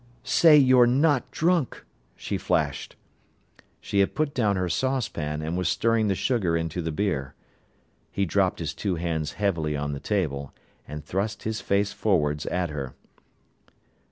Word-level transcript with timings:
"Say 0.23 0.57
you're 0.57 0.87
not 0.87 1.29
drunk!" 1.29 1.85
she 2.15 2.35
flashed. 2.39 2.95
She 3.79 3.99
had 3.99 4.15
put 4.15 4.33
down 4.33 4.55
her 4.55 4.67
saucepan, 4.67 5.43
and 5.43 5.55
was 5.55 5.69
stirring 5.69 6.07
the 6.07 6.15
sugar 6.15 6.57
into 6.57 6.81
the 6.81 6.91
beer. 6.91 7.35
He 8.11 8.25
dropped 8.25 8.57
his 8.57 8.73
two 8.73 8.95
hands 8.95 9.33
heavily 9.33 9.75
on 9.77 9.91
the 9.91 9.99
table, 9.99 10.55
and 10.87 11.05
thrust 11.05 11.43
his 11.43 11.61
face 11.61 11.93
forwards 11.93 12.47
at 12.47 12.71
her. 12.71 12.95